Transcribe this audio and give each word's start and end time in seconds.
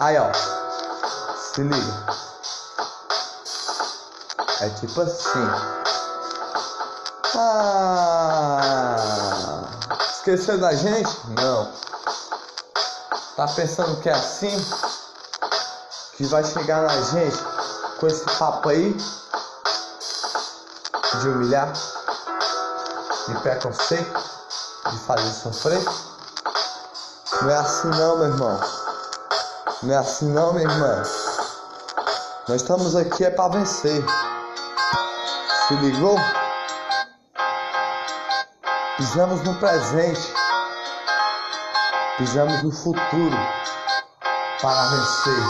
Aí, 0.00 0.16
ó. 0.18 0.32
Se 1.36 1.62
liga. 1.62 2.06
É 4.60 4.70
tipo 4.70 5.02
assim. 5.02 5.46
Ah, 7.34 8.96
esqueceu 10.10 10.58
da 10.58 10.74
gente? 10.74 11.10
Não. 11.28 11.70
Tá 13.36 13.46
pensando 13.48 14.00
que 14.00 14.08
é 14.08 14.12
assim? 14.12 14.66
Que 16.16 16.24
vai 16.26 16.44
chegar 16.44 16.82
na 16.82 17.00
gente 17.02 17.36
com 17.98 18.06
esse 18.06 18.24
papo 18.38 18.70
aí? 18.70 18.96
De 21.20 21.28
humilhar? 21.28 21.72
De 23.30 23.40
preconceito? 23.42 24.20
De 24.90 24.98
fazer 25.06 25.30
sofrer? 25.30 25.84
Não 27.40 27.48
é 27.48 27.54
assim 27.54 27.88
não, 27.88 28.18
meu 28.18 28.26
irmão. 28.26 28.60
Não 29.84 29.94
é 29.94 29.96
assim 29.98 30.28
não, 30.32 30.52
minha 30.52 30.68
irmã. 30.68 31.02
Nós 32.48 32.60
estamos 32.60 32.96
aqui 32.96 33.24
é 33.24 33.30
para 33.30 33.52
vencer. 33.52 34.04
Se 35.68 35.74
ligou? 35.76 36.18
Pisamos 38.96 39.40
no 39.44 39.54
presente. 39.60 40.34
Pisamos 42.18 42.64
no 42.64 42.72
futuro 42.72 43.38
para 44.60 44.88
vencer. 44.88 45.44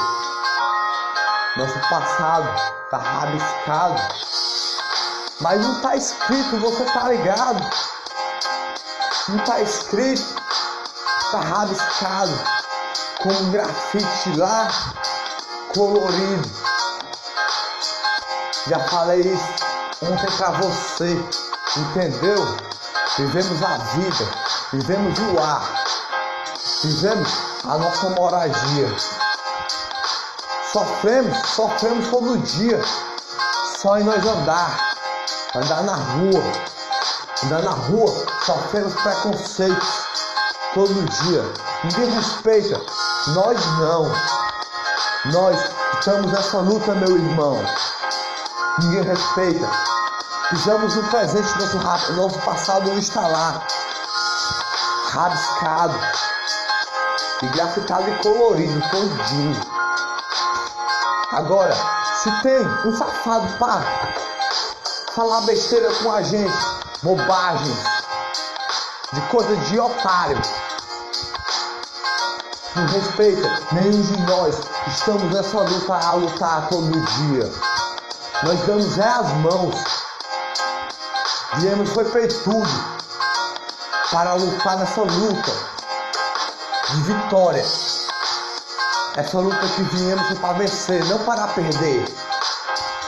Nosso 1.56 1.80
passado 1.88 2.46
tá 2.90 2.98
rabiscado. 2.98 4.29
Mas 5.40 5.60
não 5.60 5.80
tá 5.80 5.96
escrito, 5.96 6.58
você 6.58 6.84
tá 6.84 7.08
ligado? 7.08 7.64
Não 9.28 9.38
tá 9.44 9.60
escrito, 9.60 10.22
tá 11.32 11.40
rabiscado 11.40 12.38
com 13.22 13.30
um 13.30 13.50
grafite 13.50 14.36
lá 14.36 14.68
colorido. 15.74 16.50
Já 18.68 18.80
falei 18.88 19.20
isso 19.20 19.70
ontem 20.02 20.30
para 20.36 20.50
você, 20.50 21.12
entendeu? 21.76 22.36
Vivemos 23.16 23.62
a 23.62 23.78
vida, 23.78 24.28
vivemos 24.72 25.18
o 25.18 25.38
ar, 25.42 25.84
vivemos 26.82 27.28
a 27.64 27.78
nossa 27.78 28.10
moradia. 28.10 28.96
Sofremos, 30.70 31.48
sofremos 31.48 32.08
todo 32.08 32.38
dia, 32.38 32.80
só 33.78 33.98
em 33.98 34.04
nós 34.04 34.24
andar, 34.24 34.89
andar 35.54 35.82
na 35.82 35.94
rua, 35.94 36.42
andar 37.44 37.62
na 37.62 37.70
rua, 37.72 38.26
sofremos 38.44 38.94
preconceitos 38.94 39.88
todo 40.74 40.94
dia. 41.22 41.42
Ninguém 41.84 42.10
respeita, 42.10 42.80
nós 43.34 43.66
não. 43.78 44.12
Nós 45.32 45.60
estamos 45.98 46.32
nessa 46.32 46.58
luta, 46.58 46.94
meu 46.94 47.16
irmão. 47.16 47.58
Ninguém 48.78 49.02
respeita. 49.02 49.68
Pisamos 50.50 50.94
no 50.94 51.02
presente, 51.04 51.58
nosso, 51.58 52.12
nosso 52.12 52.38
passado 52.40 52.88
não 52.88 52.98
está 52.98 53.26
lá. 53.26 53.62
Rabiscado. 55.10 55.98
E 57.42 57.46
grafitado 57.48 58.08
e 58.08 58.14
colorido 58.18 58.80
todinho. 58.90 59.60
Agora, 61.32 61.74
se 62.22 62.30
tem 62.42 62.66
um 62.84 62.96
safado 62.96 63.46
para 63.58 64.19
falar 65.14 65.40
besteira 65.42 65.92
com 65.96 66.12
a 66.12 66.22
gente, 66.22 66.56
bobagem, 67.02 67.76
de 69.12 69.20
coisa 69.22 69.56
de 69.56 69.78
otário, 69.78 70.40
não 72.76 72.86
respeita 72.86 73.60
nenhum 73.72 74.02
de 74.02 74.20
nós. 74.22 74.54
Estamos 74.86 75.34
nessa 75.34 75.58
luta 75.58 75.94
a 75.94 76.12
lutar 76.12 76.68
todo 76.68 77.00
dia. 77.00 77.52
Nós 78.44 78.60
damos 78.66 78.98
é 78.98 79.08
as 79.08 79.32
mãos. 79.38 79.74
Viemos 81.56 81.90
foi 81.90 82.04
feito 82.04 82.44
tudo 82.44 83.00
para 84.12 84.34
lutar 84.34 84.78
nessa 84.78 85.00
luta 85.00 85.52
de 86.90 87.02
vitória. 87.02 87.66
Essa 89.16 89.38
luta 89.38 89.68
que 89.74 89.82
viemos 89.82 90.38
para 90.38 90.52
vencer, 90.52 91.04
não 91.06 91.18
para 91.24 91.48
perder. 91.48 92.04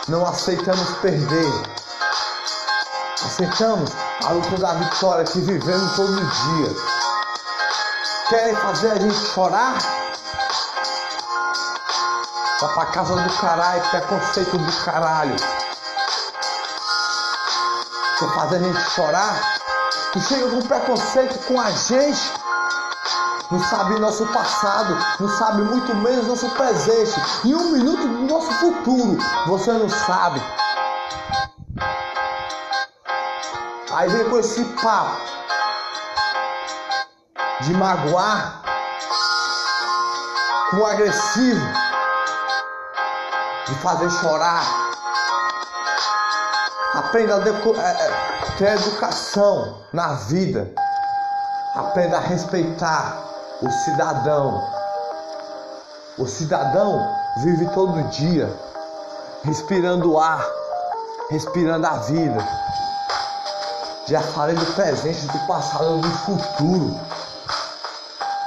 Não 0.09 0.27
aceitamos 0.27 0.91
perder. 0.98 1.72
Aceitamos 3.42 3.91
a 4.25 4.30
luta 4.30 4.56
da 4.56 4.75
vitória 4.75 5.25
que 5.25 5.41
vivemos 5.41 5.97
todo 5.97 6.14
dia 6.14 6.76
querem 8.28 8.54
fazer 8.54 8.92
a 8.92 8.98
gente 9.00 9.16
chorar? 9.16 9.78
Vai 12.60 12.75
pra 12.75 12.86
casa 12.86 13.16
do 13.16 13.32
caralho, 13.41 13.82
preconceito 13.91 14.56
do 14.56 14.84
caralho. 14.84 15.34
Quer 18.19 18.28
fazer 18.32 18.56
a 18.56 18.58
gente 18.60 18.91
chorar? 18.91 19.59
Tu 20.12 20.20
chega 20.20 20.48
com 20.48 20.62
preconceito 20.62 21.38
com 21.47 21.60
a 21.60 21.70
gente, 21.72 22.32
não 23.50 23.60
sabe 23.69 23.98
nosso 23.98 24.24
passado, 24.26 24.97
não 25.19 25.28
sabe 25.36 25.62
muito 25.62 25.92
menos 25.97 26.28
nosso 26.28 26.48
presente 26.50 27.20
e 27.44 27.53
um 27.56 27.72
minuto 27.72 28.06
do 28.06 28.32
nosso 28.32 28.53
futuro, 28.53 29.19
você 29.47 29.72
não 29.72 29.88
sabe. 29.88 30.41
Aí 34.03 34.09
vem 34.09 34.29
com 34.29 34.37
esse 34.41 34.65
papo 34.83 35.17
de 37.61 37.73
magoar, 37.73 38.65
com 40.73 40.85
agressivo, 40.85 41.65
de 43.69 43.75
fazer 43.77 44.11
chorar. 44.11 44.65
Aprenda 46.95 47.37
a 47.37 47.39
é, 47.39 47.91
é, 47.93 48.57
ter 48.59 48.73
educação 48.73 49.79
na 49.93 50.15
vida. 50.15 50.69
Aprenda 51.77 52.17
a 52.17 52.21
respeitar 52.23 53.23
o 53.63 53.71
cidadão. 53.71 54.69
O 56.19 56.27
cidadão 56.27 57.09
vive 57.45 57.69
todo 57.69 58.03
dia 58.09 58.53
respirando 59.45 60.19
ar, 60.19 60.45
respirando 61.31 61.87
a 61.87 61.99
vida. 61.99 62.63
Já 64.07 64.21
falei 64.21 64.57
do 64.57 64.67
presente, 64.75 65.27
do 65.27 65.47
passado, 65.47 66.01
do 66.01 66.11
futuro. 66.11 67.01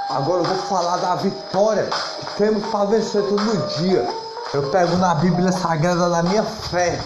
Agora 0.09 0.41
eu 0.41 0.45
vou 0.45 0.57
falar 0.67 0.97
da 0.97 1.15
vitória 1.15 1.89
que 2.19 2.37
temos 2.37 2.65
para 2.69 2.85
vencer 2.85 3.23
todo 3.23 3.67
dia. 3.77 4.07
Eu 4.53 4.69
pego 4.69 4.97
na 4.97 5.15
Bíblia 5.15 5.51
Sagrada 5.51 6.09
da 6.09 6.23
minha 6.23 6.43
fé 6.43 6.99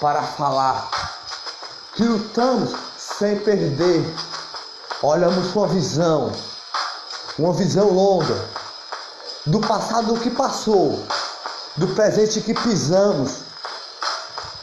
para 0.00 0.22
falar 0.22 0.88
que 1.94 2.02
lutamos 2.02 2.70
sem 2.96 3.38
perder. 3.38 4.02
Olhamos 5.02 5.54
uma 5.54 5.66
visão, 5.66 6.32
uma 7.38 7.52
visão 7.52 7.90
longa 7.90 8.48
do 9.46 9.60
passado 9.60 10.18
que 10.20 10.30
passou, 10.30 11.02
do 11.76 11.88
presente 11.88 12.40
que 12.40 12.54
pisamos, 12.54 13.38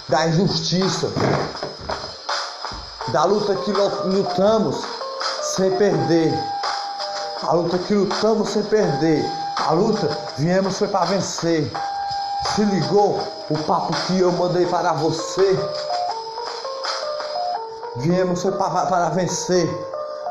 da 0.07 0.27
injustiça, 0.27 1.11
da 3.15 3.23
luta 3.23 3.55
que 3.55 3.71
lutamos 3.71 4.83
sem 5.55 5.71
perder 5.77 6.33
a 7.47 7.53
luta 7.53 7.77
que 7.77 7.93
lutamos 7.93 8.49
sem 8.49 8.63
perder. 8.63 9.23
A 9.67 9.71
luta 9.71 10.09
viemos 10.37 10.79
foi 10.79 10.87
para 10.87 11.05
vencer. 11.05 11.71
Se 12.55 12.63
ligou 12.63 13.19
o 13.49 13.57
papo 13.65 13.93
que 14.07 14.19
eu 14.19 14.31
mandei 14.31 14.65
para 14.65 14.93
você? 14.93 15.57
Viemos 17.97 18.41
foi 18.41 18.51
para, 18.53 18.87
para 18.87 19.09
vencer. 19.09 19.69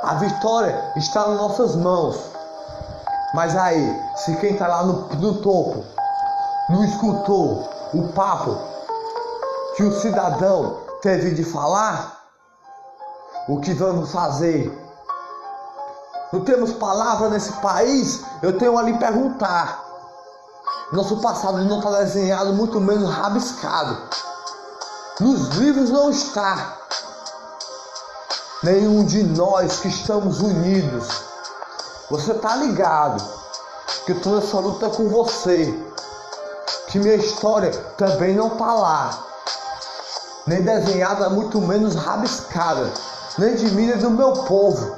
A 0.03 0.15
vitória 0.15 0.93
está 0.97 1.29
nas 1.29 1.39
nossas 1.39 1.77
mãos. 1.77 2.19
Mas 3.33 3.57
aí, 3.57 3.97
se 4.17 4.35
quem 4.37 4.55
está 4.55 4.67
lá 4.67 4.83
no, 4.83 5.09
no 5.15 5.35
topo 5.37 5.85
não 6.69 6.85
escutou 6.85 7.69
o 7.93 8.09
papo 8.09 8.59
que 9.77 9.85
o 9.85 10.01
cidadão 10.01 10.79
teve 11.01 11.31
de 11.33 11.45
falar, 11.45 12.24
o 13.49 13.61
que 13.61 13.75
vamos 13.75 14.11
fazer? 14.11 14.81
Não 16.33 16.41
temos 16.41 16.73
palavra 16.73 17.29
nesse 17.29 17.53
país? 17.55 18.23
Eu 18.43 18.59
tenho 18.59 18.77
ali 18.79 18.99
perguntar. 18.99 19.85
Nosso 20.93 21.21
passado 21.21 21.59
não 21.65 21.79
está 21.79 21.91
desenhado, 21.99 22.53
muito 22.55 22.81
menos 22.81 23.11
rabiscado. 23.11 23.99
Nos 25.21 25.49
livros 25.57 25.91
não 25.91 26.11
está. 26.11 26.79
Nenhum 28.63 29.05
de 29.05 29.23
nós 29.23 29.81
que 29.81 29.89
estamos 29.89 30.41
unidos. 30.41 31.23
Você 32.11 32.33
está 32.33 32.57
ligado 32.57 33.23
que 34.07 34.13
eu 34.13 34.17
estou 34.17 34.37
nessa 34.37 34.59
luta 34.59 34.89
com 34.89 35.09
você. 35.09 35.73
Que 36.89 36.99
minha 36.99 37.17
história 37.17 37.71
também 37.97 38.35
não 38.35 38.49
está 38.49 38.75
lá. 38.75 39.11
Nem 40.47 40.63
desenhada, 40.63 41.29
muito 41.31 41.61
menos 41.61 41.95
rabiscada. 41.95 42.91
Nem 43.39 43.55
de 43.57 43.71
mim, 43.73 43.87
nem 43.87 43.99
do 43.99 44.11
meu 44.11 44.33
povo. 44.33 44.97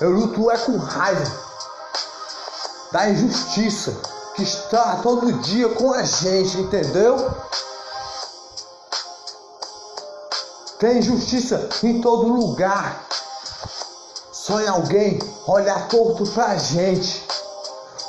Eu 0.00 0.10
luto 0.10 0.50
é 0.50 0.58
com 0.58 0.76
raiva 0.76 1.32
da 2.92 3.08
injustiça 3.08 3.92
que 4.34 4.42
está 4.42 4.96
todo 4.96 5.32
dia 5.40 5.68
com 5.70 5.92
a 5.92 6.02
gente, 6.02 6.58
entendeu? 6.58 7.30
Tem 10.78 10.98
injustiça 10.98 11.68
em 11.82 12.00
todo 12.02 12.28
lugar. 12.28 13.06
Só 14.32 14.60
em 14.60 14.68
alguém 14.68 15.18
olhar 15.46 15.88
torto 15.88 16.26
pra 16.32 16.56
gente. 16.56 17.26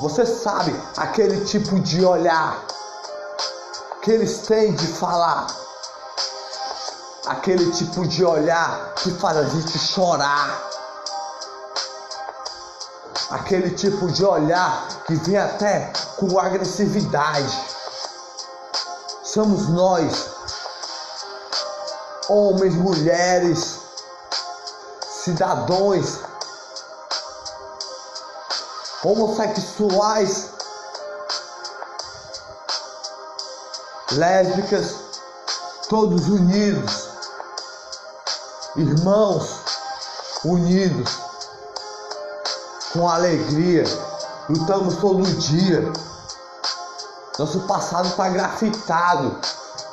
Você 0.02 0.26
sabe 0.26 0.76
aquele 0.98 1.46
tipo 1.46 1.80
de 1.80 2.04
olhar 2.04 2.64
que 4.02 4.12
eles 4.12 4.40
têm 4.40 4.74
de 4.74 4.88
falar. 4.88 5.67
Aquele 7.28 7.72
tipo 7.72 8.08
de 8.08 8.24
olhar 8.24 8.94
que 8.96 9.12
faz 9.12 9.38
a 9.38 9.44
gente 9.44 9.78
chorar. 9.78 10.62
Aquele 13.30 13.72
tipo 13.72 14.10
de 14.10 14.24
olhar 14.24 14.88
que 15.06 15.16
vem 15.16 15.38
até 15.38 15.92
com 16.16 16.40
agressividade. 16.40 17.60
Somos 19.24 19.68
nós, 19.68 20.30
homens, 22.30 22.76
mulheres, 22.76 23.80
cidadãos, 25.24 26.20
homossexuais, 29.04 30.50
lésbicas, 34.12 34.96
todos 35.90 36.28
unidos, 36.28 37.10
irmãos 38.78 39.62
unidos, 40.46 41.18
com 42.94 43.10
alegria, 43.10 43.84
lutamos 44.50 44.96
todo 44.98 45.24
dia. 45.24 45.92
Nosso 47.38 47.60
passado 47.62 48.08
está 48.08 48.30
grafitado 48.30 49.36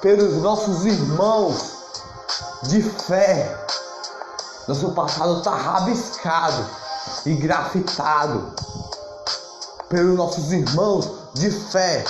pelos 0.01 0.35
nossos 0.43 0.85
irmãos 0.85 1.73
de 2.65 2.83
fé. 2.83 3.59
Nosso 4.69 4.93
passado 4.93 5.39
está 5.39 5.55
rabiscado 5.55 6.65
e 7.27 7.35
grafitado 7.35 8.53
pelos 9.89 10.17
nossos 10.17 10.53
irmãos 10.53 11.11
de 11.35 11.51
fé 11.51 12.05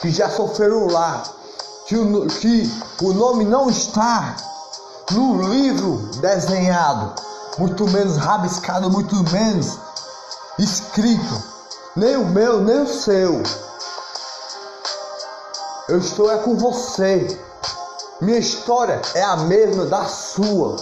que 0.00 0.10
já 0.10 0.30
sofreram 0.30 0.86
lá, 0.86 1.22
que 1.86 1.96
o, 1.96 2.26
que 2.26 2.70
o 3.02 3.12
nome 3.12 3.44
não 3.44 3.68
está 3.68 4.36
livro 5.10 6.10
desenhado, 6.20 7.14
muito 7.58 7.88
menos 7.88 8.16
rabiscado, 8.16 8.90
muito 8.90 9.14
menos 9.32 9.78
escrito, 10.58 11.42
nem 11.96 12.16
o 12.16 12.26
meu, 12.26 12.60
nem 12.60 12.82
o 12.82 12.86
seu. 12.86 13.42
Eu 15.88 15.98
estou 15.98 16.30
é 16.30 16.38
com 16.38 16.56
você. 16.56 17.40
Minha 18.20 18.38
história 18.38 19.00
é 19.14 19.22
a 19.22 19.36
mesma 19.36 19.86
da 19.86 20.04
sua, 20.04 20.76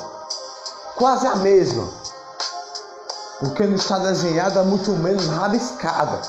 quase 0.97 1.27
a 1.27 1.37
mesma, 1.37 1.87
porque 3.39 3.65
não 3.65 3.77
está 3.77 3.99
desenhada, 3.99 4.65
muito 4.65 4.91
menos 4.93 5.27
rabiscada. 5.27 6.21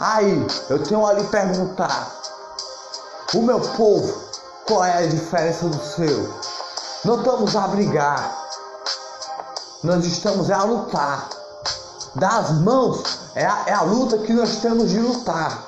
Aí, 0.00 0.46
eu 0.70 0.82
tenho 0.82 1.06
ali 1.06 1.22
perguntar: 1.24 2.10
o 3.34 3.42
meu 3.42 3.60
povo, 3.60 4.27
qual 4.68 4.84
é 4.84 4.98
a 4.98 5.06
diferença 5.06 5.66
do 5.66 5.82
seu? 5.82 6.28
Não 7.02 7.18
estamos 7.18 7.56
a 7.56 7.66
brigar, 7.68 8.36
nós 9.82 10.04
estamos 10.04 10.50
a 10.50 10.62
lutar. 10.62 11.30
Das 12.14 12.50
mãos 12.60 13.02
é 13.34 13.46
a, 13.46 13.64
é 13.66 13.72
a 13.72 13.82
luta 13.82 14.18
que 14.18 14.32
nós 14.32 14.56
temos 14.56 14.90
de 14.90 15.00
lutar. 15.00 15.64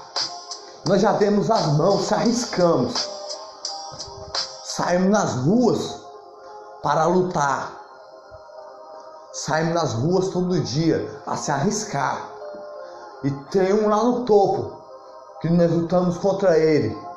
Nós 0.87 1.01
já 1.01 1.13
demos 1.13 1.51
as 1.51 1.67
mãos, 1.69 2.09
se 2.09 2.15
arriscamos. 2.15 3.09
Saímos 4.65 5.11
nas 5.11 5.35
ruas 5.37 6.01
para 6.83 7.07
lutar. 7.07 7.73
Saímos 9.33 9.75
nas 9.75 9.93
ruas 9.95 10.29
todo 10.29 10.61
dia 10.61 11.23
a 11.27 11.37
se 11.37 11.51
arriscar. 11.51 12.29
E 13.25 13.31
tem 13.51 13.73
um 13.73 13.89
lá 13.89 14.03
no 14.03 14.25
topo 14.25 14.79
que 15.41 15.49
nós 15.49 15.71
lutamos 15.71 16.19
contra 16.19 16.59
ele. 16.59 17.10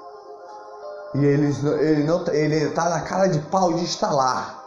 E 1.16 1.26
ele, 1.26 1.56
ele 1.80 2.04
não 2.04 2.26
ele 2.28 2.56
está 2.56 2.90
na 2.90 3.02
cara 3.02 3.28
de 3.28 3.40
pau 3.40 3.74
de 3.74 3.84
instalar. 3.84 4.64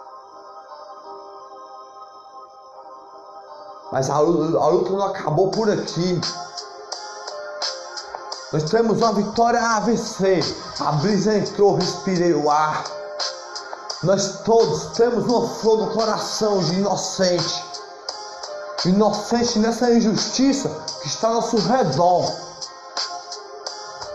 Mas 3.90 4.10
a, 4.10 4.14
a 4.14 4.20
luta 4.20 4.90
não 4.90 5.06
acabou 5.06 5.50
por 5.50 5.70
aqui. 5.70 6.20
Nós 8.52 8.64
temos 8.64 8.98
uma 8.98 9.12
vitória 9.12 9.60
a 9.60 9.80
vencer. 9.80 10.44
A 10.80 10.92
brisa 10.92 11.36
entrou, 11.36 11.74
respirei 11.74 12.32
o 12.32 12.50
ar. 12.50 12.84
Nós 14.02 14.40
todos 14.44 14.96
temos 14.96 15.24
uma 15.24 15.48
flor 15.48 15.78
no 15.78 15.90
coração 15.92 16.58
de 16.60 16.74
inocente. 16.74 17.64
Inocente 18.84 19.58
nessa 19.58 19.90
injustiça 19.90 20.68
que 21.00 21.08
está 21.08 21.28
ao 21.28 21.34
nosso 21.34 21.56
redor. 21.56 22.32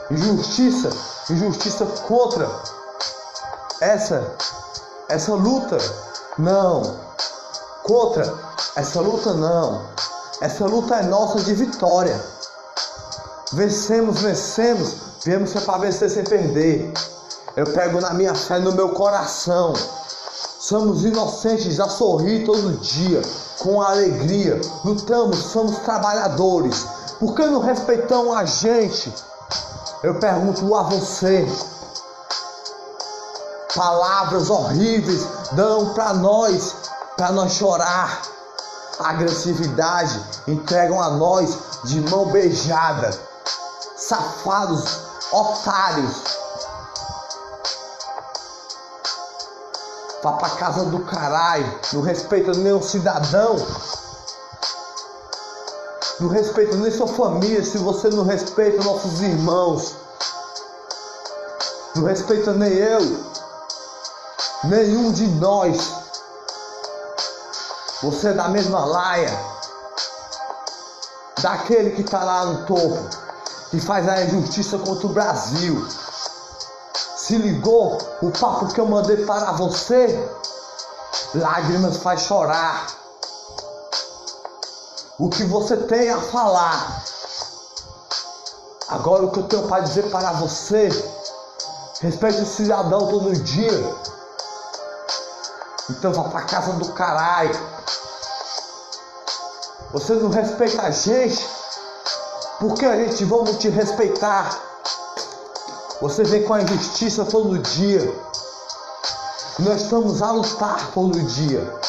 Injustiça, 0.09 0.89
injustiça 1.29 1.85
contra 2.07 2.49
essa 3.79 4.35
essa 5.11 5.33
luta. 5.33 5.77
Não. 6.37 6.95
Contra 7.83 8.33
essa 8.75 9.01
luta 9.01 9.33
não. 9.33 9.81
Essa 10.41 10.65
luta 10.65 10.95
é 10.95 11.03
nossa 11.03 11.41
de 11.41 11.53
vitória. 11.53 12.19
Vencemos, 13.53 14.21
vencemos, 14.21 14.95
viemos 15.23 15.53
para 15.53 15.77
vencer 15.79 16.09
sem 16.09 16.23
perder. 16.23 16.93
Eu 17.55 17.65
pego 17.73 17.99
na 17.99 18.13
minha 18.13 18.33
fé, 18.33 18.59
no 18.59 18.71
meu 18.71 18.89
coração. 18.89 19.73
Somos 20.59 21.03
inocentes 21.03 21.79
a 21.79 21.89
sorrir 21.89 22.45
todo 22.45 22.79
dia, 22.79 23.21
com 23.59 23.81
alegria. 23.81 24.61
Lutamos, 24.85 25.37
somos 25.37 25.79
trabalhadores. 25.79 26.85
Por 27.19 27.35
que 27.35 27.45
não 27.45 27.59
respeitam 27.59 28.33
a 28.33 28.45
gente? 28.45 29.13
Eu 30.03 30.15
pergunto 30.15 30.75
a 30.75 30.83
você. 30.83 31.47
Palavras 33.75 34.49
horríveis 34.49 35.27
dão 35.53 35.93
para 35.93 36.13
nós, 36.13 36.75
para 37.15 37.31
nós 37.31 37.53
chorar. 37.53 38.21
Agressividade 38.99 40.21
entregam 40.47 41.01
a 41.01 41.09
nós 41.11 41.57
de 41.85 42.01
mão 42.01 42.25
beijada 42.25 43.31
safados, 44.11 44.99
otários. 45.31 46.23
Vá 50.21 50.33
pra 50.33 50.49
casa 50.49 50.85
do 50.85 50.99
caralho, 50.99 51.79
não 51.93 52.01
respeita 52.01 52.51
nenhum 52.51 52.81
cidadão. 52.81 53.55
Não 56.21 56.29
respeita 56.29 56.77
nem 56.77 56.91
sua 56.91 57.07
família 57.07 57.63
se 57.63 57.79
você 57.79 58.07
não 58.09 58.23
respeita 58.23 58.83
nossos 58.83 59.21
irmãos. 59.21 59.95
Não 61.95 62.03
respeita 62.05 62.53
nem 62.53 62.71
eu, 62.71 63.01
nenhum 64.65 65.11
de 65.11 65.25
nós. 65.27 65.95
Você 68.03 68.27
é 68.27 68.33
da 68.33 68.49
mesma 68.49 68.85
laia, 68.85 69.35
daquele 71.41 71.89
que 71.89 72.01
está 72.01 72.23
lá 72.23 72.45
no 72.45 72.65
topo 72.67 72.99
que 73.71 73.79
faz 73.79 74.07
a 74.07 74.21
injustiça 74.21 74.77
contra 74.77 75.07
o 75.07 75.13
Brasil. 75.13 75.87
Se 77.17 77.35
ligou 77.35 77.97
o 78.21 78.29
papo 78.29 78.67
que 78.67 78.79
eu 78.79 78.85
mandei 78.85 79.25
para 79.25 79.53
você? 79.53 80.29
Lágrimas 81.33 81.97
faz 81.97 82.21
chorar. 82.21 83.00
O 85.21 85.29
que 85.29 85.43
você 85.43 85.77
tem 85.77 86.09
a 86.09 86.19
falar. 86.19 87.03
Agora 88.87 89.25
o 89.25 89.31
que 89.31 89.37
eu 89.37 89.43
tenho 89.43 89.67
para 89.67 89.83
dizer 89.83 90.09
para 90.09 90.31
você. 90.33 90.89
Respeite 92.01 92.41
o 92.41 92.45
cidadão 92.47 93.07
todo 93.07 93.31
dia. 93.31 93.95
Então 95.91 96.11
vá 96.11 96.23
para 96.23 96.41
casa 96.45 96.73
do 96.73 96.91
caralho. 96.93 97.55
Você 99.91 100.15
não 100.15 100.31
respeita 100.31 100.81
a 100.81 100.89
gente 100.89 101.47
porque 102.59 102.83
a 102.83 102.95
gente 102.95 103.23
vamos 103.25 103.57
te 103.57 103.69
respeitar. 103.69 104.49
Você 106.01 106.23
vem 106.23 106.45
com 106.45 106.55
a 106.55 106.63
injustiça 106.63 107.25
todo 107.25 107.59
dia. 107.59 108.01
Nós 109.59 109.81
estamos 109.81 110.23
a 110.23 110.31
lutar 110.31 110.91
todo 110.95 111.21
dia. 111.21 111.79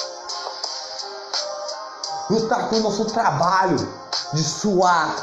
Lutar 2.32 2.70
com 2.70 2.76
o 2.76 2.80
nosso 2.80 3.04
trabalho 3.04 3.76
de 4.32 4.42
suar. 4.42 5.14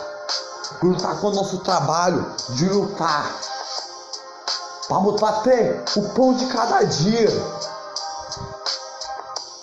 Lutar 0.83 1.19
com 1.19 1.29
o 1.29 1.33
nosso 1.33 1.57
trabalho 1.57 2.23
de 2.49 2.69
lutar. 2.69 3.25
para 4.87 5.31
ter 5.41 5.83
o 5.97 6.09
pão 6.09 6.35
de 6.35 6.45
cada 6.45 6.83
dia, 6.83 7.29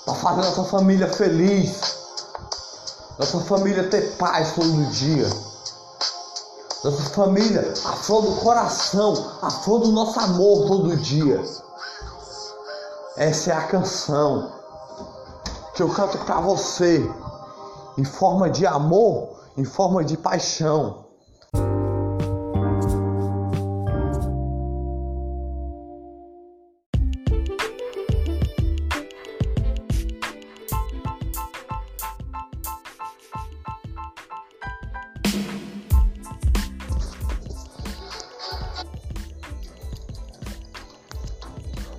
para 0.05 0.15
fazer 0.15 0.43
nossa 0.43 0.65
família 0.65 1.07
feliz, 1.07 1.97
nossa 3.17 3.39
família 3.43 3.89
ter 3.91 4.17
paz 4.17 4.53
todo 4.53 4.91
dia, 4.91 5.31
nossa 6.83 7.03
família 7.11 7.75
a 7.85 7.93
flor 7.93 8.23
do 8.23 8.33
coração, 8.41 9.31
a 9.41 9.51
flor 9.53 9.83
do 9.83 9.93
nosso 9.93 10.19
amor 10.19 10.67
todo 10.67 10.97
dia. 10.97 11.41
Essa 13.17 13.53
é 13.53 13.55
a 13.55 13.69
canção 13.69 14.51
que 15.75 15.83
eu 15.83 15.89
canto 15.91 16.19
para 16.19 16.41
você 16.41 17.09
em 17.99 18.05
forma 18.05 18.51
de 18.51 18.67
amor, 18.67 19.41
em 19.57 19.65
forma 19.65 20.05
de 20.05 20.17
paixão. 20.17 21.07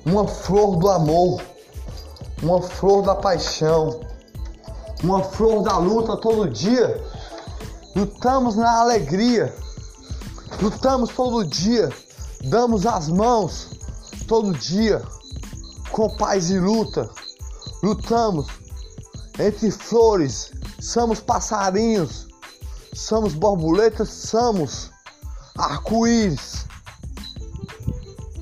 uma 0.05 0.25
flor 0.25 0.77
do 0.77 0.89
amor, 0.89 1.41
uma 2.41 2.61
flor 2.61 3.03
da 3.03 3.13
paixão, 3.13 3.99
uma 5.03 5.23
flor 5.23 5.63
da 5.63 5.77
luta 5.77 6.17
todo 6.17 6.49
dia. 6.49 7.03
Lutamos 7.95 8.55
na 8.55 8.79
alegria, 8.81 9.55
lutamos 10.61 11.09
todo 11.09 11.43
dia, 11.43 11.89
damos 12.43 12.85
as 12.85 13.09
mãos 13.09 13.69
todo 14.27 14.53
dia 14.53 15.01
com 15.91 16.15
paz 16.17 16.49
e 16.49 16.59
luta. 16.59 17.09
Lutamos 17.81 18.47
entre 19.39 19.71
flores, 19.71 20.51
somos 20.79 21.19
passarinhos, 21.19 22.27
somos 22.93 23.33
borboletas, 23.33 24.09
somos 24.09 24.91
arco-íris. 25.57 26.67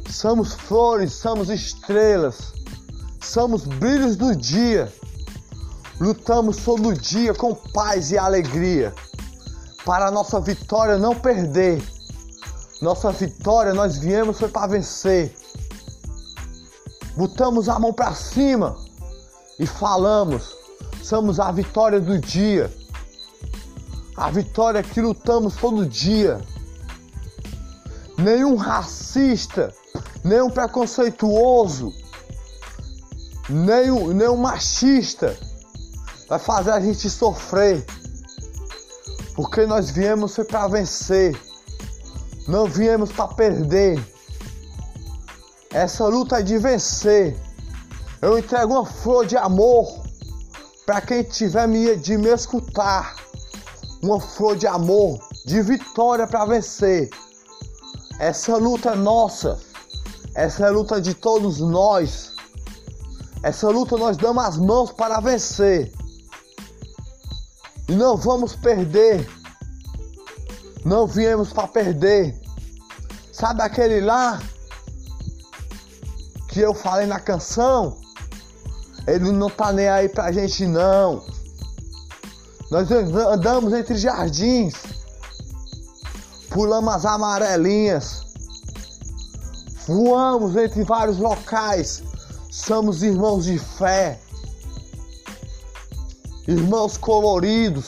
Somos 0.10 0.54
flores, 0.54 1.12
somos 1.12 1.50
estrelas, 1.50 2.54
somos 3.22 3.66
brilhos 3.66 4.16
do 4.16 4.34
dia. 4.34 4.92
Lutamos 6.00 6.58
todo 6.58 6.94
dia 6.94 7.34
com 7.34 7.56
paz 7.56 8.12
e 8.12 8.18
alegria 8.18 8.94
para 9.86 10.08
a 10.08 10.12
nossa 10.12 10.40
vitória 10.40 10.98
não 10.98 11.16
perder. 11.16 11.82
Nossa 12.82 13.12
vitória 13.12 13.74
nós 13.74 13.98
viemos 13.98 14.38
foi 14.38 14.50
para 14.50 14.68
vencer. 14.68 15.34
Botamos 17.16 17.70
a 17.70 17.80
mão 17.80 17.94
para 17.94 18.14
cima 18.14 18.76
e 19.58 19.66
falamos: 19.66 20.56
somos 21.02 21.40
a 21.40 21.50
vitória 21.52 22.00
do 22.00 22.20
dia. 22.20 22.74
A 24.18 24.30
vitória 24.30 24.84
que 24.84 25.00
lutamos 25.00 25.56
todo 25.56 25.86
dia. 25.86 26.42
Nenhum 28.18 28.56
racista 28.56 29.74
nem 30.26 30.42
um 30.42 30.50
preconceituoso, 30.50 31.94
nem 33.48 33.92
um, 33.92 34.08
nem 34.08 34.28
um 34.28 34.38
machista 34.38 35.38
vai 36.28 36.40
fazer 36.40 36.72
a 36.72 36.80
gente 36.80 37.10
sofrer. 37.10 37.86
Porque 39.36 39.66
nós 39.66 39.90
viemos 39.90 40.36
foi 40.36 40.46
para 40.46 40.68
vencer, 40.68 41.38
não 42.48 42.66
viemos 42.66 43.12
para 43.12 43.28
perder. 43.28 44.02
Essa 45.72 46.08
luta 46.08 46.40
é 46.40 46.42
de 46.42 46.58
vencer. 46.58 47.38
Eu 48.22 48.40
entrego 48.40 48.74
uma 48.74 48.86
flor 48.86 49.26
de 49.26 49.36
amor 49.36 50.06
para 50.86 51.02
quem 51.02 51.22
tiver 51.22 51.68
de 51.98 52.18
me 52.18 52.30
escutar. 52.30 53.16
Uma 54.02 54.22
flor 54.22 54.56
de 54.56 54.68
amor, 54.68 55.20
de 55.46 55.62
vitória 55.62 56.26
para 56.26 56.46
vencer. 56.46 57.10
Essa 58.20 58.56
luta 58.56 58.92
é 58.92 58.96
nossa. 58.96 59.60
Essa 60.34 60.68
é 60.68 60.70
luta 60.70 61.02
de 61.02 61.14
todos 61.14 61.60
nós. 61.60 62.32
Essa 63.44 63.70
luta 63.70 63.98
nós 63.98 64.16
damos 64.16 64.44
as 64.46 64.58
mãos 64.58 64.92
para 64.92 65.20
vencer. 65.20 65.92
E 67.88 67.94
não 67.94 68.18
vamos 68.18 68.56
perder. 68.56 69.28
Não 70.84 71.08
viemos 71.08 71.52
para 71.52 71.68
perder. 71.68 72.40
Sabe 73.32 73.62
aquele 73.62 74.02
lá 74.02 74.42
que 76.48 76.60
eu 76.60 76.74
falei 76.74 77.06
na 77.06 77.20
canção? 77.20 77.98
Ele 79.08 79.32
não 79.32 79.50
tá 79.50 79.72
nem 79.72 79.88
aí 79.88 80.10
pra 80.10 80.32
gente 80.32 80.66
não. 80.66 81.24
Nós 82.72 82.90
andamos 82.92 83.74
entre 83.74 83.96
jardins, 83.96 84.74
pulamos 86.50 86.94
as 86.96 87.06
amarelinhas, 87.06 88.26
voamos 89.86 90.56
entre 90.56 90.84
vários 90.84 91.18
locais, 91.18 92.02
somos 92.50 93.04
irmãos 93.04 93.46
de 93.46 93.60
fé, 93.60 94.20
irmãos 96.48 96.98
coloridos, 96.98 97.88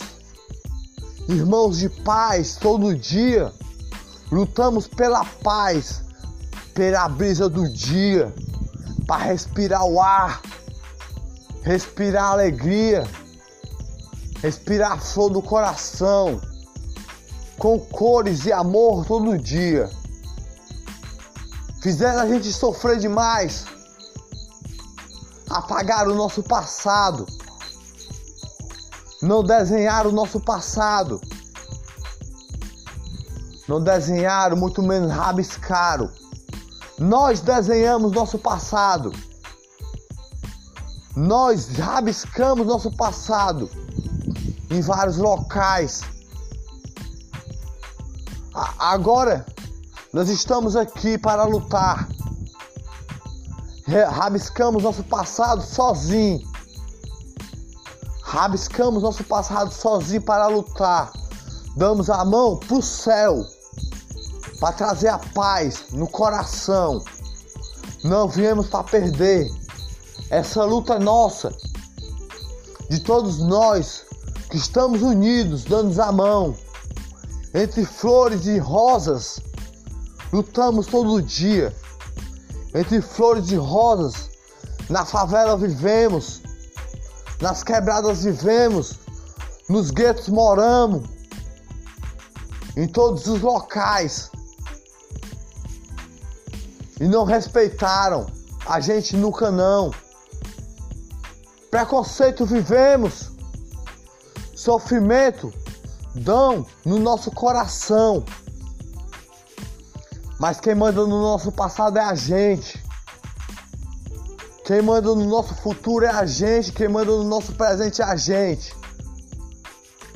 irmãos 1.28 1.78
de 1.78 1.90
paz 1.90 2.56
todo 2.56 2.96
dia, 2.96 3.52
lutamos 4.32 4.88
pela 4.88 5.24
paz, 5.24 6.02
pela 6.74 7.08
brisa 7.08 7.48
do 7.48 7.70
dia, 7.70 8.34
para 9.06 9.26
respirar 9.26 9.86
o 9.86 10.02
ar, 10.02 10.42
respirar 11.62 12.32
alegria, 12.32 13.08
respirar 14.42 14.94
a 14.94 14.98
flor 14.98 15.30
do 15.30 15.42
coração, 15.42 16.42
com 17.58 17.80
cores 17.80 18.46
e 18.46 18.52
amor 18.52 19.06
todo 19.06 19.38
dia. 19.38 19.90
Fizeram 21.82 22.20
a 22.20 22.28
gente 22.28 22.52
sofrer 22.52 22.98
demais. 22.98 23.66
Apagaram 25.50 26.12
o 26.12 26.16
nosso 26.16 26.44
passado. 26.44 27.26
Não 29.21 29.43
desenharam 29.43 30.09
o 30.12 30.13
nosso 30.13 30.39
passado. 30.39 31.19
Não 33.67 33.81
desenharam, 33.81 34.55
muito 34.55 34.81
menos 34.81 35.12
rabiscaram. 35.12 36.09
Nós 36.97 37.41
desenhamos 37.41 38.12
nosso 38.12 38.38
passado. 38.39 39.12
Nós 41.15 41.67
rabiscamos 41.69 42.67
nosso 42.67 42.91
passado 42.91 43.69
em 44.69 44.81
vários 44.81 45.17
locais. 45.17 46.01
Agora 48.77 49.45
nós 50.13 50.29
estamos 50.29 50.75
aqui 50.75 51.17
para 51.17 51.43
lutar. 51.43 52.07
Rabiscamos 54.12 54.83
nosso 54.83 55.03
passado 55.03 55.62
sozinho. 55.62 56.41
Rabiscamos 58.27 59.01
nosso 59.01 59.24
passado 59.24 59.74
sozinho 59.74 60.22
para 60.22 60.48
lutar. 60.48 61.12
Damos 61.75 62.10
a 62.10 62.24
mão 62.24 62.57
para 62.57 62.77
o 62.77 62.81
céu 62.81 63.46
para 64.60 64.74
trazer 64.74 65.07
a 65.07 65.17
paz 65.17 65.86
no 65.91 66.07
coração. 66.07 67.03
Não 68.03 68.27
viemos 68.27 68.67
para 68.67 68.84
perder. 68.84 69.50
Essa 70.29 70.63
luta 70.63 70.96
é 70.96 71.00
nossa, 71.00 71.55
de 72.89 73.00
todos 73.00 73.39
nós 73.39 74.05
que 74.50 74.57
estamos 74.57 75.01
unidos, 75.01 75.63
dando 75.63 76.00
a 76.01 76.12
mão 76.12 76.55
entre 77.53 77.86
flores 77.86 78.46
e 78.46 78.57
rosas 78.57 79.39
Lutamos 80.31 80.88
todo 80.88 81.22
dia. 81.22 81.75
Entre 82.75 83.01
flores 83.01 83.50
e 83.51 83.55
rosas, 83.55 84.29
na 84.89 85.05
favela 85.05 85.57
vivemos, 85.57 86.41
nas 87.41 87.63
quebradas 87.63 88.24
vivemos, 88.24 89.00
nos 89.70 89.91
guetos 89.91 90.29
moramos, 90.29 91.08
em 92.75 92.88
todos 92.88 93.27
os 93.27 93.41
locais. 93.41 94.32
E 97.00 97.08
não 97.08 97.25
respeitaram 97.25 98.25
a 98.67 98.82
gente 98.82 99.15
nunca 99.15 99.50
não. 99.50 99.91
Preconceito 101.72 102.46
vivemos, 102.46 103.32
sofrimento 104.56 105.53
dão 106.13 106.65
no 106.84 107.00
nosso 107.00 107.32
coração. 107.32 108.25
Mas 110.39 110.60
quem 110.60 110.75
manda 110.75 111.01
no 111.01 111.22
nosso 111.22 111.51
passado 111.51 111.98
é 111.98 112.03
a 112.03 112.13
gente. 112.13 112.84
Quem 114.67 114.81
manda 114.81 115.15
no 115.15 115.24
nosso 115.24 115.55
futuro 115.55 116.03
é 116.03 116.09
a 116.09 116.25
gente. 116.25 116.74
Quem 116.74 116.89
manda 116.89 117.09
no 117.09 117.24
nosso 117.24 117.53
presente 117.53 118.01
é 118.01 118.03
a 118.03 118.17
gente. 118.17 118.75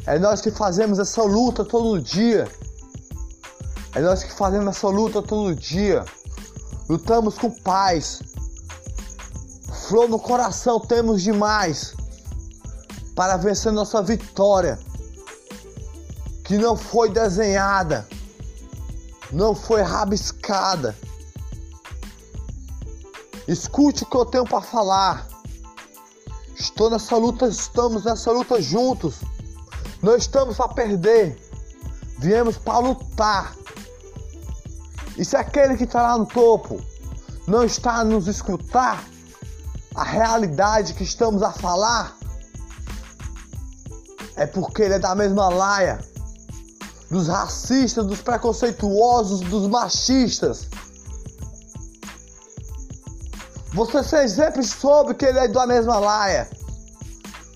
É 0.06 0.20
nós 0.20 0.42
que 0.42 0.52
fazemos 0.52 1.00
essa 1.00 1.24
luta 1.24 1.64
todo 1.64 2.02
dia. 2.02 2.52
É 3.96 4.02
nós 4.02 4.24
que 4.26 4.34
fazemos 4.34 4.76
essa 4.76 4.90
luta 4.90 5.22
todo 5.22 5.56
dia. 5.56 6.04
lutamos 6.90 7.38
com 7.38 7.50
paz. 7.50 8.22
Flor 9.88 10.10
no 10.10 10.20
coração 10.20 10.82
temos 10.82 11.22
demais 11.22 11.96
para 13.16 13.38
vencer 13.38 13.72
nossa 13.72 14.02
vitória, 14.02 14.78
que 16.44 16.58
não 16.58 16.76
foi 16.76 17.10
desenhada, 17.10 18.06
não 19.32 19.56
foi 19.56 19.82
rabiscada. 19.82 20.94
Escute 23.48 24.04
o 24.04 24.06
que 24.06 24.16
eu 24.16 24.26
tenho 24.26 24.46
para 24.46 24.62
falar. 24.62 25.28
Estou 26.56 26.90
nessa 26.90 27.16
luta, 27.18 27.48
estamos 27.48 28.04
nessa 28.04 28.32
luta 28.32 28.62
juntos. 28.62 29.16
Não 30.02 30.16
estamos 30.16 30.58
para 30.58 30.70
perder. 30.70 31.40
Viemos 32.20 32.58
para 32.58 32.80
lutar. 32.80 33.56
E 35.18 35.26
se 35.26 35.36
aquele 35.36 35.76
que 35.76 35.84
está 35.84 36.02
lá 36.02 36.18
no 36.18 36.26
topo 36.26 36.82
não 37.48 37.64
está 37.64 37.96
a 37.96 38.04
nos 38.04 38.28
escutar, 38.28 39.04
a 39.94 40.04
realidade 40.04 40.94
que 40.94 41.04
estamos 41.04 41.44
a 41.44 41.52
falar 41.52 42.16
é 44.36 44.46
porque 44.46 44.84
ele 44.84 44.96
é 44.96 45.00
da 45.00 45.14
mesma 45.14 45.50
laia 45.50 46.00
dos 47.10 47.28
racistas, 47.28 48.06
dos 48.06 48.22
preconceituosos, 48.22 49.42
dos 49.42 49.68
machistas. 49.68 50.70
Você 53.74 54.04
sempre 54.28 54.64
soube 54.64 55.14
que 55.14 55.26
ele 55.26 55.40
é 55.40 55.48
da 55.48 55.66
mesma 55.66 55.98
laia. 55.98 56.50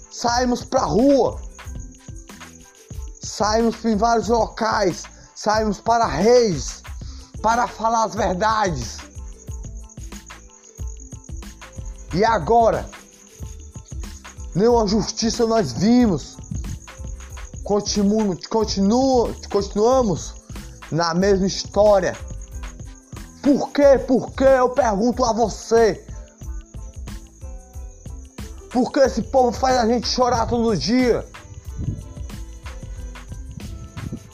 Saímos 0.10 0.64
pra 0.64 0.82
rua. 0.82 1.42
Saímos 3.22 3.84
em 3.84 3.98
vários 3.98 4.30
locais. 4.30 5.04
Saímos 5.36 5.82
para 5.82 6.06
reis. 6.06 6.82
Para 7.42 7.68
falar 7.68 8.06
as 8.06 8.16
verdades. 8.16 8.98
E 12.14 12.24
agora? 12.24 12.90
Nenhuma 14.56 14.88
justiça 14.88 15.46
nós 15.46 15.74
vimos. 15.74 16.38
Continuamos 17.62 18.46
na 20.90 21.14
mesma 21.14 21.46
história. 21.46 22.16
Por 23.46 23.70
quê? 23.70 24.00
Por 24.00 24.32
quê? 24.32 24.44
Eu 24.44 24.70
pergunto 24.72 25.24
a 25.24 25.32
você. 25.32 26.04
Por 28.72 28.92
que 28.92 29.00
esse 29.02 29.22
povo 29.22 29.52
faz 29.52 29.78
a 29.78 29.86
gente 29.86 30.08
chorar 30.08 30.48
todo 30.48 30.76
dia? 30.76 31.24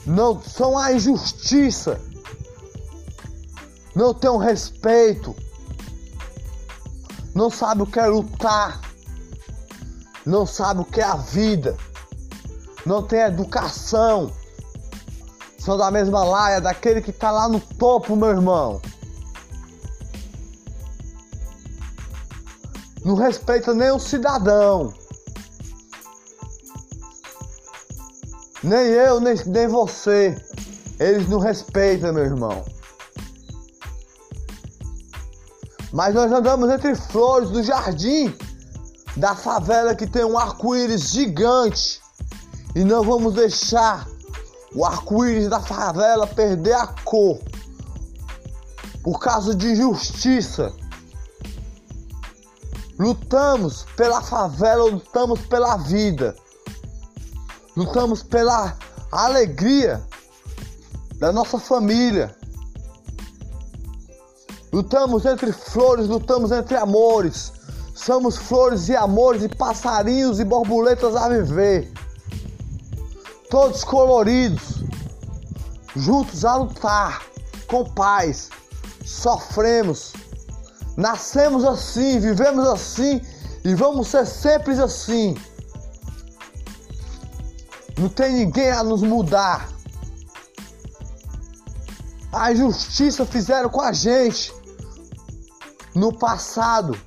Não 0.06 0.42
são 0.42 0.78
a 0.78 0.94
injustiça. 0.94 2.00
Não 3.94 4.14
tem 4.14 4.30
um 4.30 4.38
respeito. 4.38 5.36
Não 7.34 7.50
sabe 7.50 7.82
o 7.82 7.86
que 7.86 8.00
é 8.00 8.06
lutar. 8.06 8.80
Não 10.24 10.46
sabe 10.46 10.80
o 10.80 10.84
que 10.86 11.02
é 11.02 11.04
a 11.04 11.16
vida. 11.16 11.76
Não 12.86 13.02
tem 13.02 13.20
educação. 13.20 14.32
São 15.58 15.76
da 15.76 15.90
mesma 15.90 16.24
laia 16.24 16.62
daquele 16.62 17.02
que 17.02 17.10
está 17.10 17.30
lá 17.30 17.46
no 17.46 17.60
topo, 17.60 18.16
meu 18.16 18.30
irmão. 18.30 18.80
Não 23.04 23.14
respeita 23.14 23.74
nem 23.74 23.90
o 23.90 23.98
cidadão. 23.98 24.92
Nem 28.62 28.86
eu, 28.86 29.20
nem, 29.20 29.34
nem 29.46 29.66
você. 29.66 30.36
Eles 31.00 31.28
não 31.28 31.40
respeitam, 31.40 32.12
meu 32.12 32.24
irmão. 32.24 32.64
Mas 35.92 36.14
nós 36.14 36.30
andamos 36.30 36.70
entre 36.70 36.94
flores 36.94 37.50
do 37.50 37.62
jardim 37.62 38.34
da 39.16 39.34
favela 39.34 39.94
que 39.94 40.06
tem 40.06 40.24
um 40.24 40.38
arco-íris 40.38 41.10
gigante. 41.10 42.00
E 42.74 42.84
não 42.84 43.02
vamos 43.02 43.34
deixar 43.34 44.08
o 44.74 44.84
arco-íris 44.84 45.48
da 45.48 45.60
favela 45.60 46.26
perder 46.26 46.74
a 46.74 46.86
cor. 46.86 47.38
Por 49.02 49.18
causa 49.18 49.54
de 49.54 49.72
injustiça. 49.72 50.72
Lutamos 53.02 53.84
pela 53.96 54.22
favela, 54.22 54.84
lutamos 54.84 55.40
pela 55.46 55.76
vida. 55.76 56.36
Lutamos 57.76 58.22
pela 58.22 58.78
alegria 59.10 60.00
da 61.16 61.32
nossa 61.32 61.58
família. 61.58 62.32
Lutamos 64.72 65.26
entre 65.26 65.52
flores, 65.52 66.06
lutamos 66.06 66.52
entre 66.52 66.76
amores. 66.76 67.52
Somos 67.92 68.36
flores 68.36 68.88
e 68.88 68.94
amores, 68.94 69.42
e 69.42 69.48
passarinhos 69.48 70.38
e 70.38 70.44
borboletas 70.44 71.16
a 71.16 71.28
viver. 71.28 71.92
Todos 73.50 73.82
coloridos, 73.82 74.84
juntos 75.96 76.44
a 76.44 76.54
lutar, 76.54 77.20
com 77.66 77.84
paz. 77.84 78.48
Sofremos 79.04 80.12
Nascemos 80.96 81.64
assim, 81.64 82.20
vivemos 82.20 82.66
assim 82.66 83.20
e 83.64 83.74
vamos 83.74 84.08
ser 84.08 84.26
sempre 84.26 84.78
assim. 84.80 85.34
Não 87.98 88.08
tem 88.08 88.32
ninguém 88.32 88.70
a 88.70 88.82
nos 88.82 89.02
mudar. 89.02 89.68
A 92.32 92.52
injustiça 92.52 93.26
fizeram 93.26 93.68
com 93.68 93.80
a 93.80 93.92
gente 93.92 94.52
no 95.94 96.12
passado. 96.12 96.98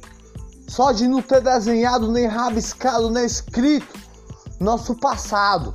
Só 0.67 0.91
de 0.91 1.07
não 1.07 1.21
ter 1.21 1.41
desenhado, 1.41 2.11
nem 2.11 2.27
rabiscado, 2.27 3.09
nem 3.09 3.25
escrito 3.25 3.97
nosso 4.59 4.95
passado. 4.95 5.73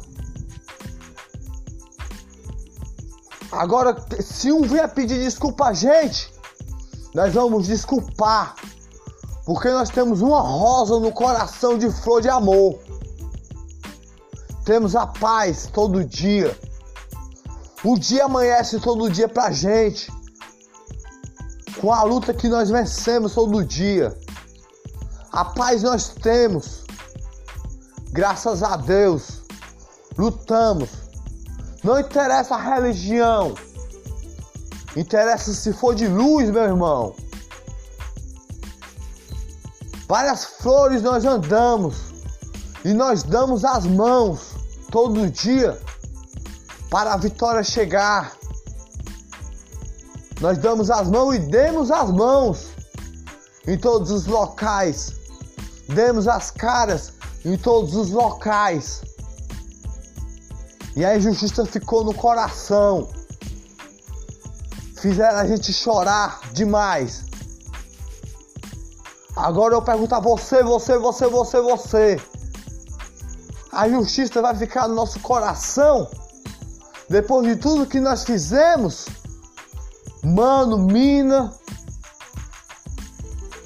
Agora, 3.53 3.97
se 4.21 4.53
um 4.53 4.63
vier 4.63 4.89
pedir 4.95 5.19
desculpa 5.19 5.67
a 5.67 5.73
gente, 5.73 6.33
nós 7.15 7.35
vamos 7.35 7.67
desculpar, 7.67 8.55
porque 9.45 9.69
nós 9.69 9.91
temos 9.91 10.21
uma 10.21 10.41
rosa 10.41 10.99
no 11.01 11.13
coração 11.13 11.77
de 11.77 11.91
flor 11.91 12.23
de 12.23 12.29
amor. 12.29 12.79
Temos 14.65 14.95
a 14.95 15.07
paz 15.07 15.69
todo 15.73 16.05
dia. 16.05 16.57
O 17.83 17.99
dia 17.99 18.27
amanhece 18.27 18.79
todo 18.79 19.11
dia 19.11 19.29
pra 19.29 19.51
gente. 19.51 20.13
Com 21.81 21.93
a 21.93 22.03
luta 22.03 22.35
que 22.35 22.49
nós 22.49 22.71
vencemos 22.71 23.35
todo 23.35 23.65
dia. 23.65 24.17
A 25.33 25.45
paz 25.45 25.83
nós 25.83 26.11
temos. 26.11 26.85
Graças 28.13 28.63
a 28.63 28.77
Deus. 28.77 29.43
Lutamos. 30.17 30.91
Não 31.83 31.99
interessa 31.99 32.55
a 32.55 32.75
religião. 32.75 33.55
Interessa 34.97 35.53
se 35.53 35.73
for 35.73 35.95
de 35.95 36.09
luz, 36.09 36.51
meu 36.51 36.63
irmão. 36.63 37.15
Várias 40.09 40.45
flores 40.45 41.03
nós 41.03 41.25
andamos 41.25 41.97
e 42.85 42.93
nós 42.93 43.23
damos 43.23 43.65
as 43.65 43.87
mãos 43.87 44.57
todo 44.91 45.31
dia 45.31 45.81
para 46.91 47.15
a 47.15 47.17
vitória 47.17 47.63
chegar. 47.63 48.33
Nós 50.41 50.59
damos 50.59 50.91
as 50.91 51.09
mãos 51.09 51.37
e 51.37 51.39
demos 51.39 51.93
as 51.93 52.11
mãos 52.11 52.71
em 53.69 53.79
todos 53.79 54.11
os 54.11 54.27
locais. 54.27 55.13
Demos 55.89 56.27
as 56.27 56.51
caras 56.51 57.13
em 57.45 57.57
todos 57.57 57.95
os 57.95 58.11
locais. 58.11 59.03
E 60.97 61.05
a 61.05 61.17
injustiça 61.17 61.65
ficou 61.65 62.03
no 62.03 62.13
coração 62.13 63.09
fizeram 65.01 65.39
a 65.39 65.47
gente 65.47 65.73
chorar 65.73 66.41
demais. 66.53 67.25
Agora 69.37 69.75
eu 69.75 69.83
pergunto 69.83 70.15
a 70.15 70.21
você, 70.21 70.63
você, 70.63 70.99
você, 70.99 71.27
você, 71.27 71.61
você. 71.61 72.21
A 73.73 73.89
justiça 73.89 74.43
vai 74.43 74.55
ficar 74.55 74.89
no 74.89 74.95
nosso 74.95 75.21
coração 75.21 76.11
depois 77.09 77.47
de 77.47 77.57
tudo 77.57 77.87
que 77.87 78.01
nós 78.01 78.25
fizemos? 78.25 79.07
Mano, 80.23 80.79
mina, 80.79 81.53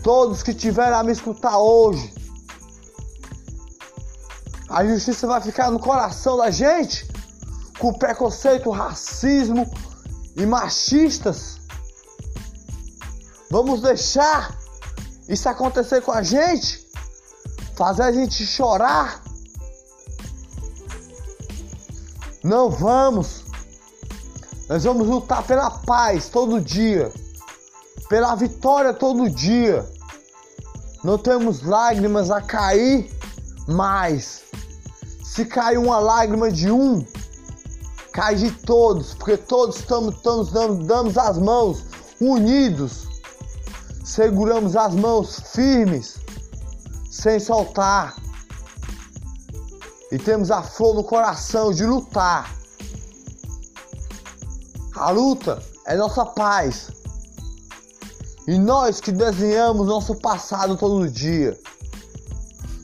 todos 0.03 0.43
que 0.43 0.55
tiveram 0.55 0.99
a 0.99 1.03
me 1.03 1.13
escutar 1.13 1.59
hoje. 1.59 2.15
A 4.69 4.85
justiça 4.85 5.27
vai 5.27 5.41
ficar 5.41 5.71
no 5.71 5.79
coração 5.79 6.37
da 6.37 6.51
gente 6.51 7.09
com 7.79 7.93
preconceito, 7.93 8.71
racismo, 8.71 9.71
e 10.37 10.45
machistas. 10.47 11.61
Vamos 13.51 13.83
deixar 13.83 14.59
isso 15.29 15.49
acontecer 15.49 16.03
com 16.03 16.13
a 16.13 16.23
gente? 16.23 16.87
Fazer 17.77 18.03
a 18.03 18.13
gente 18.13 18.45
chorar? 18.47 19.23
Não 22.43 22.69
vamos. 22.71 23.45
Nós 24.69 24.85
vamos 24.85 25.07
lutar 25.07 25.43
pela 25.45 25.71
paz 25.71 26.29
todo 26.29 26.61
dia. 26.61 27.13
pela 28.09 28.35
vitória 28.35 28.93
todo 28.93 29.31
dia. 29.31 29.89
Não 31.03 31.19
temos 31.19 31.63
lágrimas 31.63 32.31
a 32.31 32.41
cair 32.41 33.11
mais. 33.67 34.43
Se 35.25 35.45
cai 35.45 35.77
uma 35.77 35.99
lágrima 35.99 36.51
de 36.51 36.71
um, 36.71 37.05
cai 38.15 38.37
de 38.37 38.53
todos, 38.53 39.13
porque 39.15 39.37
todos 39.37 39.77
estamos, 39.77 40.23
dando, 40.53 40.85
damos 40.85 41.19
as 41.19 41.37
mãos 41.37 41.85
unidos, 42.21 43.09
seguramos 44.05 44.77
as 44.77 44.95
mãos 44.95 45.41
firmes, 45.53 46.21
sem 47.11 47.41
soltar, 47.41 48.15
e 50.13 50.17
temos 50.17 50.53
a 50.53 50.63
flor 50.63 50.95
no 50.95 51.03
coração 51.03 51.73
de 51.73 51.85
lutar. 51.85 52.55
A 54.95 55.11
luta 55.11 55.61
é 55.85 55.97
nossa 55.97 56.25
paz. 56.25 56.93
E 58.47 58.57
nós 58.57 59.01
que 59.01 59.11
desenhamos 59.11 59.89
nosso 59.89 60.15
passado 60.15 60.77
todo 60.77 61.11
dia. 61.11 61.59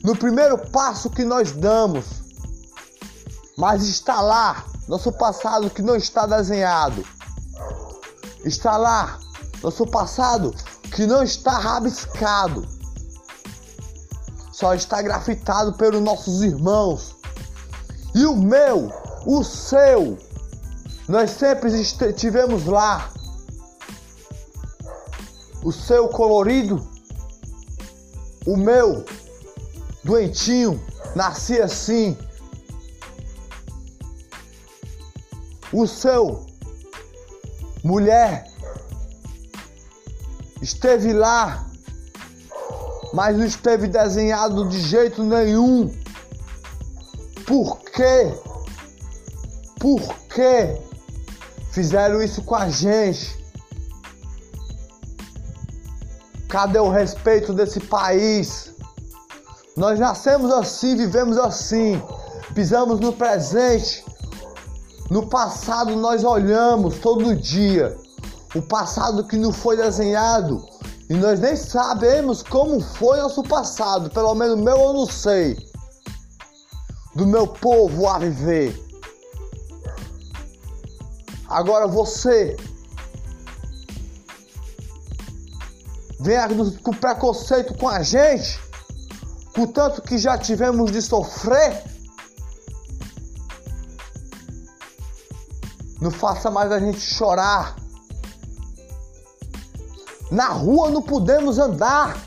No 0.03 0.13
primeiro 0.13 0.57
passo 0.57 1.09
que 1.09 1.23
nós 1.23 1.53
damos, 1.53 2.05
mas 3.57 3.87
está 3.87 4.19
lá 4.19 4.70
nosso 4.87 5.11
passado 5.11 5.69
que 5.69 5.81
não 5.81 5.95
está 5.95 6.25
desenhado. 6.25 7.05
Está 8.43 8.77
lá 8.77 9.19
nosso 9.61 9.85
passado 9.85 10.53
que 10.93 11.05
não 11.05 11.23
está 11.23 11.57
rabiscado. 11.57 12.67
Só 14.51 14.73
está 14.73 15.01
grafitado 15.01 15.73
pelos 15.73 16.01
nossos 16.01 16.41
irmãos. 16.41 17.15
E 18.13 18.25
o 18.25 18.35
meu, 18.35 18.91
o 19.25 19.43
seu, 19.43 20.17
nós 21.07 21.31
sempre 21.31 21.71
estivemos 21.79 22.65
lá. 22.65 23.09
O 25.63 25.71
seu 25.71 26.09
colorido, 26.09 26.85
o 28.45 28.57
meu 28.57 29.05
doentinho, 30.03 30.83
nasci 31.15 31.61
assim. 31.61 32.17
O 35.73 35.87
seu 35.87 36.45
mulher 37.83 38.45
esteve 40.61 41.13
lá, 41.13 41.65
mas 43.13 43.37
não 43.37 43.45
esteve 43.45 43.87
desenhado 43.87 44.67
de 44.67 44.79
jeito 44.79 45.23
nenhum. 45.23 45.93
Por 47.45 47.79
quê? 47.81 48.33
Por 49.79 50.13
quê? 50.29 50.79
Fizeram 51.71 52.21
isso 52.21 52.41
com 52.43 52.55
a 52.55 52.69
gente. 52.69 53.39
Cadê 56.47 56.79
o 56.79 56.89
respeito 56.89 57.53
desse 57.53 57.79
país? 57.79 58.73
Nós 59.75 59.97
nascemos 59.97 60.51
assim, 60.51 60.97
vivemos 60.97 61.37
assim, 61.37 62.01
pisamos 62.53 62.99
no 62.99 63.13
presente. 63.13 64.05
No 65.11 65.27
passado 65.27 65.97
nós 65.97 66.23
olhamos 66.23 66.99
todo 66.99 67.35
dia. 67.35 67.97
O 68.55 68.61
passado 68.61 69.27
que 69.27 69.35
não 69.35 69.51
foi 69.51 69.75
desenhado. 69.75 70.65
E 71.09 71.13
nós 71.15 71.37
nem 71.37 71.53
sabemos 71.53 72.41
como 72.41 72.79
foi 72.79 73.19
nosso 73.19 73.43
passado. 73.43 74.09
Pelo 74.09 74.33
menos 74.33 74.57
meu 74.57 74.77
eu 74.77 74.93
não 74.93 75.05
sei. 75.05 75.57
Do 77.13 77.27
meu 77.27 77.45
povo 77.45 78.07
a 78.07 78.19
viver. 78.19 78.81
Agora 81.49 81.87
você 81.87 82.55
vem 86.21 86.37
com 86.81 86.93
preconceito 86.93 87.73
com 87.73 87.89
a 87.89 88.01
gente, 88.01 88.61
com 89.53 89.67
tanto 89.67 90.01
que 90.01 90.17
já 90.17 90.37
tivemos 90.37 90.89
de 90.89 91.01
sofrer. 91.01 91.90
Não 96.01 96.11
faça 96.11 96.51
mais 96.51 96.71
a 96.71 96.79
gente 96.79 96.99
chorar. 96.99 97.75
Na 100.29 100.47
rua 100.47 100.89
não 100.89 101.01
podemos 101.01 101.59
andar. 101.59 102.17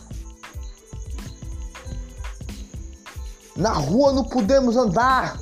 Na 3.56 3.72
rua 3.72 4.12
não 4.12 4.24
podemos 4.24 4.76
andar. 4.76 5.38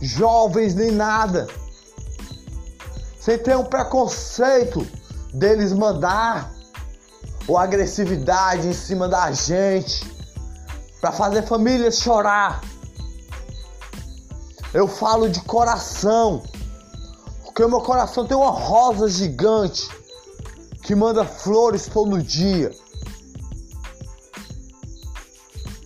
Jovens 0.00 0.74
nem 0.74 0.92
nada 0.92 1.48
sem 3.22 3.38
ter 3.38 3.56
um 3.56 3.62
preconceito 3.62 4.84
deles 5.32 5.72
mandar 5.72 6.52
ou 7.46 7.56
agressividade 7.56 8.66
em 8.66 8.72
cima 8.72 9.08
da 9.08 9.30
gente 9.30 10.04
para 11.00 11.12
fazer 11.12 11.42
famílias 11.42 12.00
chorar. 12.00 12.60
Eu 14.74 14.88
falo 14.88 15.28
de 15.28 15.40
coração, 15.42 16.42
porque 17.52 17.64
o 17.64 17.68
meu 17.68 17.82
coração 17.82 18.26
tem 18.26 18.34
uma 18.34 18.50
rosa 18.50 19.06
gigante 19.10 19.86
que 20.82 20.94
manda 20.94 21.22
flores 21.22 21.86
todo 21.86 22.22
dia. 22.22 22.70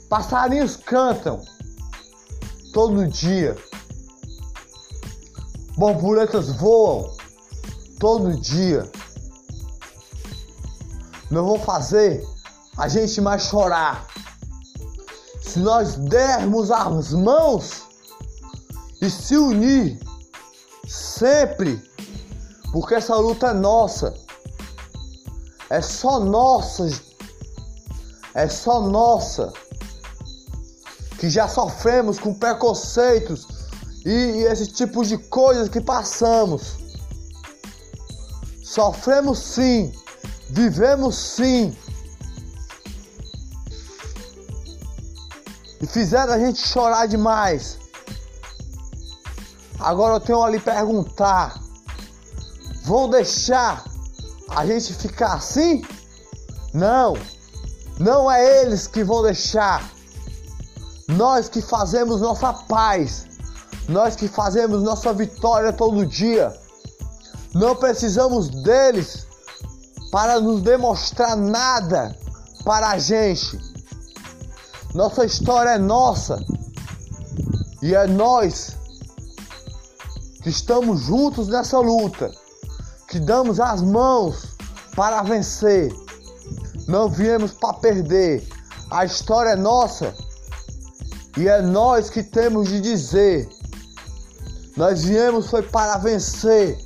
Passarinhos 0.09 0.77
cantam 0.77 1.43
todo 2.73 3.09
dia. 3.09 3.59
Borboletas 5.77 6.53
voam 6.53 7.13
todo 7.99 8.41
dia 8.41 8.89
não 11.29 11.45
vão 11.45 11.59
fazer 11.59 12.25
a 12.77 12.87
gente 12.87 13.21
mais 13.21 13.43
chorar. 13.43 14.07
Se 15.43 15.59
nós 15.59 15.97
dermos 15.97 16.71
as 16.71 17.13
mãos 17.13 17.83
e 19.03 19.11
se 19.11 19.37
unir 19.37 20.06
sempre, 21.19 21.83
porque 22.73 22.95
essa 22.95 23.17
luta 23.17 23.49
é 23.49 23.55
nossa, 23.55 24.15
é 25.71 25.81
só 25.81 26.21
nossa, 26.21 26.89
é 28.35 28.49
só 28.49 28.81
nossa, 28.83 29.53
que 31.19 31.31
já 31.31 31.49
sofremos 31.49 32.19
com 32.19 32.35
preconceitos 32.35 33.49
e, 34.05 34.11
e 34.11 34.45
esse 34.45 34.67
tipo 34.67 35.05
de 35.05 35.17
coisas 35.17 35.69
que 35.69 35.81
passamos. 35.81 36.77
Sofremos 38.63 39.39
sim, 39.39 39.93
vivemos 40.51 41.17
sim. 41.17 41.75
E 45.81 45.87
fizeram 45.87 46.35
a 46.35 46.39
gente 46.39 46.67
chorar 46.67 47.07
demais. 47.07 47.86
Agora 49.87 50.15
eu 50.15 50.21
tenho 50.21 50.43
a 50.43 50.51
lhe 50.51 50.59
perguntar: 50.59 51.61
vão 52.83 53.09
deixar 53.09 53.85
a 54.51 54.67
gente 54.67 54.93
ficar 54.93 55.35
assim? 55.35 55.81
Não, 56.75 57.15
não 57.97 58.29
é 58.29 58.63
eles 58.63 58.89
que 58.89 59.05
vão 59.05 59.23
deixar. 59.23 59.89
Nós 61.07 61.49
que 61.49 61.63
fazemos 61.63 62.21
nossa 62.21 62.53
paz, 62.53 63.27
nós 63.89 64.17
que 64.17 64.27
fazemos 64.27 64.83
nossa 64.83 65.13
vitória 65.13 65.73
todo 65.73 66.05
dia. 66.05 66.53
Não 67.55 67.77
precisamos 67.77 68.49
deles 68.65 69.25
para 70.11 70.41
nos 70.41 70.63
demonstrar 70.63 71.37
nada 71.37 72.13
para 72.65 72.89
a 72.89 72.99
gente. 72.99 73.57
Nossa 74.93 75.25
história 75.25 75.71
é 75.71 75.79
nossa 75.79 76.45
e 77.81 77.95
é 77.95 78.05
nós 78.09 78.77
que 80.47 80.51
estamos 80.51 81.01
juntos 81.01 81.49
nessa 81.49 81.77
luta, 81.81 82.31
que 83.09 83.19
damos 83.19 83.59
as 83.59 83.83
mãos 83.83 84.57
para 84.95 85.21
vencer. 85.25 85.93
Não 86.87 87.09
viemos 87.09 87.51
para 87.51 87.75
perder. 87.75 88.49
A 88.89 89.05
história 89.05 89.51
é 89.51 89.57
nossa 89.57 90.15
e 91.37 91.49
é 91.49 91.61
nós 91.61 92.09
que 92.09 92.23
temos 92.23 92.69
de 92.69 92.81
dizer. 92.81 93.49
Nós 94.77 95.03
viemos 95.03 95.51
foi 95.51 95.63
para 95.63 95.99
vencer. 95.99 96.79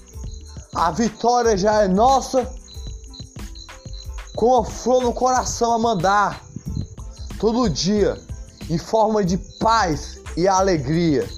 A 0.75 0.91
vitória 0.91 1.55
já 1.55 1.83
é 1.83 1.89
nossa, 1.89 2.51
com 4.37 4.57
a 4.57 4.65
flor 4.65 5.03
no 5.03 5.13
coração 5.13 5.75
a 5.75 5.79
mandar, 5.79 6.43
todo 7.39 7.69
dia, 7.69 8.19
em 8.71 8.79
forma 8.79 9.23
de 9.23 9.37
paz 9.37 10.19
e 10.35 10.49
alegria. 10.49 11.29